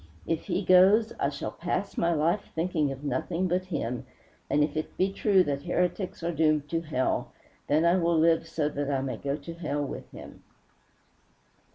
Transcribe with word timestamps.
If 0.25 0.45
he 0.45 0.63
goes, 0.65 1.13
I 1.19 1.29
shall 1.29 1.51
pass 1.51 1.95
my 1.95 2.11
life 2.11 2.49
thinking 2.55 2.91
of 2.91 3.03
nothing 3.03 3.47
but 3.47 3.65
him, 3.65 4.03
and 4.49 4.63
if 4.63 4.75
it 4.75 4.97
be 4.97 5.13
true 5.13 5.43
that 5.43 5.61
heretics 5.61 6.23
are 6.23 6.31
doomed 6.31 6.67
to 6.69 6.81
hell, 6.81 7.31
then 7.67 7.85
I 7.85 7.97
will 7.97 8.17
live 8.17 8.47
so 8.47 8.67
that 8.67 8.89
I 8.89 9.01
may 9.01 9.17
go 9.17 9.35
to 9.37 9.53
hell 9.53 9.85
with 9.85 10.09
him." 10.09 10.41